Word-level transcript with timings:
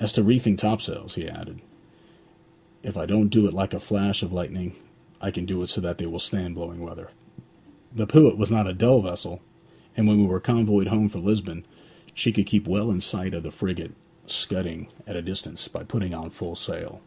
'As 0.00 0.12
to 0.14 0.24
reefing 0.24 0.56
topsails,' 0.56 1.14
he 1.14 1.28
added, 1.28 1.60
'if 2.82 2.96
I 2.96 3.06
don't 3.06 3.28
do 3.28 3.46
it 3.46 3.54
like 3.54 3.72
a 3.72 3.78
flash 3.78 4.20
of 4.24 4.32
lightning, 4.32 4.74
I 5.20 5.30
can 5.30 5.44
do 5.46 5.62
it 5.62 5.68
so 5.68 5.80
that 5.82 5.98
they 5.98 6.06
will 6.06 6.18
stand 6.18 6.56
blowing 6.56 6.80
weather. 6.80 7.10
The 7.94 8.08
Pewit 8.08 8.36
was 8.36 8.50
not 8.50 8.66
a 8.66 8.74
dull 8.74 9.02
vessel, 9.02 9.40
and 9.96 10.08
when 10.08 10.20
we 10.20 10.26
were 10.26 10.40
convoyed 10.40 10.88
home 10.88 11.08
from 11.08 11.22
Lisbon, 11.22 11.64
she 12.12 12.32
could 12.32 12.46
keep 12.46 12.66
well 12.66 12.90
in 12.90 13.00
sight 13.00 13.34
of 13.34 13.44
the 13.44 13.52
frigate 13.52 13.92
scudding 14.26 14.88
at 15.06 15.14
a 15.14 15.22
distance, 15.22 15.68
by 15.68 15.84
putting 15.84 16.12
on 16.12 16.30
full 16.30 16.56
sail. 16.56 17.00